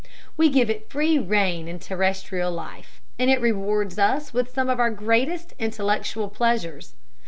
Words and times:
We 0.35 0.49
give 0.49 0.67
it 0.71 0.89
free 0.89 1.19
rein 1.19 1.67
in 1.67 1.77
terrestrial 1.77 2.51
life, 2.51 3.01
and 3.19 3.29
it 3.29 3.39
rewards 3.39 3.99
us 3.99 4.33
with 4.33 4.49
some 4.51 4.67
of 4.67 4.79
our 4.79 4.89
greatest 4.89 5.53
intellectual 5.59 6.27
pleasures. 6.27 6.95